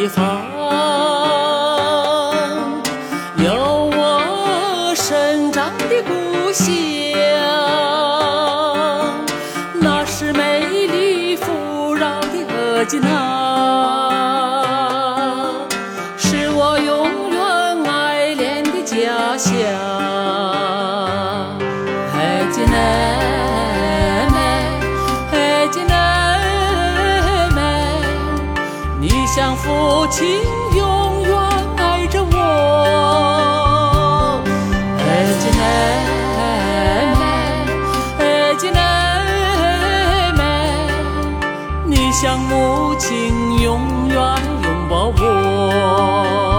[0.00, 0.42] 地方
[3.36, 6.64] 有我生长的故乡，
[9.74, 13.08] 那是美丽富饶的额济纳，
[16.16, 19.89] 是我永远爱恋的家乡。
[29.56, 30.26] 父亲
[30.76, 31.36] 永远
[31.76, 32.36] 爱着我。
[34.98, 35.08] 爱
[35.40, 35.62] 着妹
[37.20, 37.22] 妹，
[38.18, 38.78] 爱着妹
[40.38, 40.42] 妹，
[41.86, 43.08] 你像母亲
[43.60, 43.68] 永
[44.08, 44.16] 远
[44.62, 46.49] 拥抱我。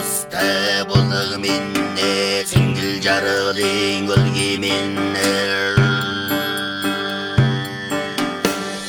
[0.00, 5.30] Tengi goste bozıq minne Tengil jarıdın gölgi minne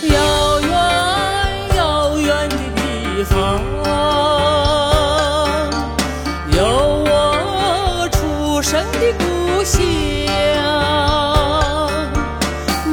[0.09, 0.15] 遥
[0.61, 0.73] 远
[1.77, 2.79] 遥远的地
[3.23, 3.33] 方，
[6.57, 6.59] 有
[7.05, 7.09] 我
[8.11, 9.79] 出生的故乡，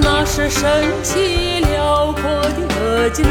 [0.03, 0.61] 那是神
[1.03, 2.23] 奇辽阔
[2.57, 3.23] 的额济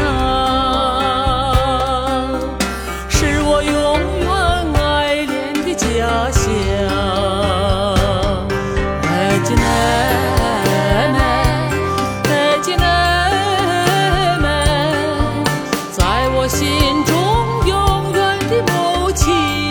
[16.47, 16.65] 我心
[17.03, 19.66] 中永远的母亲。